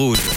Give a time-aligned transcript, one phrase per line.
[0.00, 0.29] Rouge.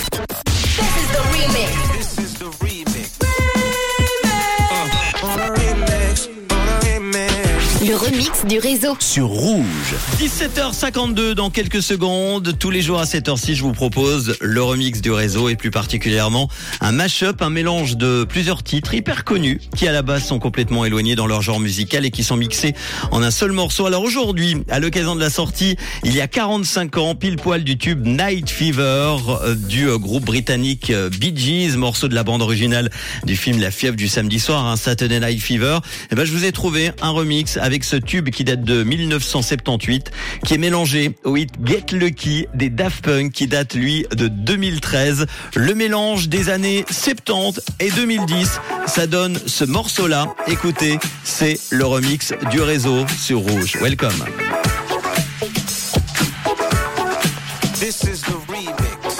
[7.85, 8.95] Le remix du réseau.
[9.01, 9.95] Sur Rouge.
[10.17, 12.57] 17h52 dans quelques secondes.
[12.57, 15.69] Tous les jours à cette heure-ci, je vous propose le remix du réseau et plus
[15.69, 16.47] particulièrement
[16.79, 20.85] un mash-up, un mélange de plusieurs titres hyper connus qui à la base sont complètement
[20.85, 22.73] éloignés dans leur genre musical et qui sont mixés
[23.11, 23.85] en un seul morceau.
[23.85, 25.75] Alors aujourd'hui, à l'occasion de la sortie,
[26.05, 30.23] il y a 45 ans, pile poil du tube Night Fever euh, du euh, groupe
[30.23, 32.89] britannique euh, Bee Gees, morceau de la bande originale
[33.25, 35.79] du film La fièvre du samedi soir, un Saturday Night Fever.
[36.11, 40.11] Et ben je vous ai trouvé un remix avec ce tube qui date de 1978,
[40.45, 45.25] qui est mélangé au hit Get Lucky des Daft Punk qui date lui de 2013.
[45.55, 50.35] Le mélange des années 70 et 2010, ça donne ce morceau-là.
[50.47, 53.77] Écoutez, c'est le remix du réseau sur Rouge.
[53.81, 54.23] Welcome.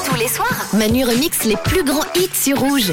[0.06, 2.92] Tous les soirs, Manu remix les plus grands hits sur Rouge.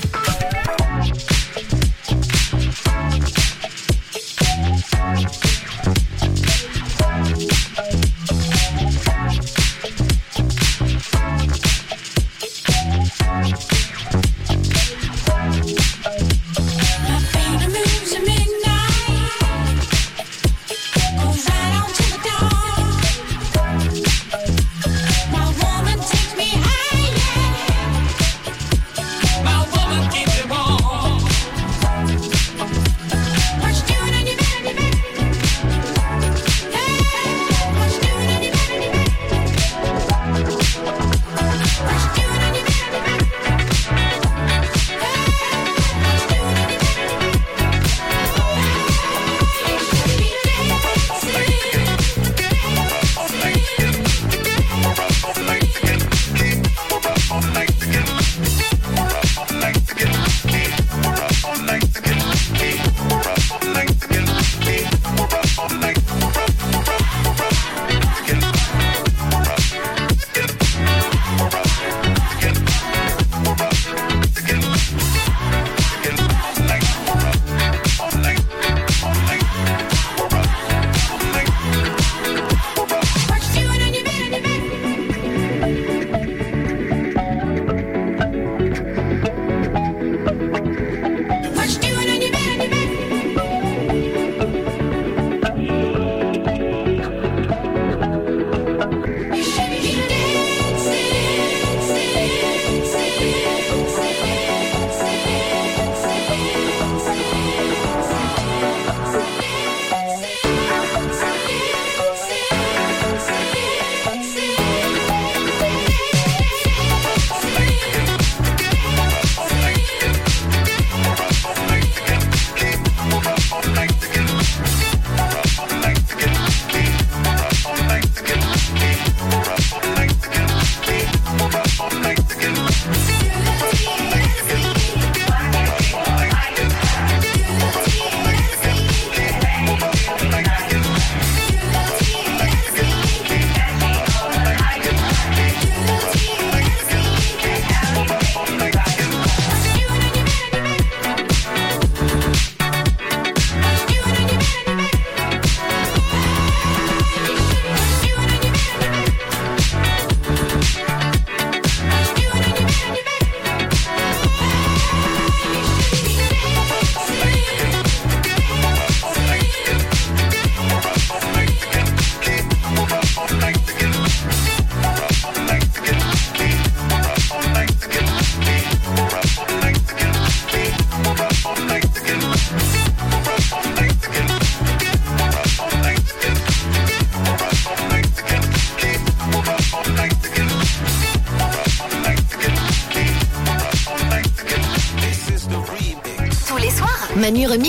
[197.21, 197.69] Manu remix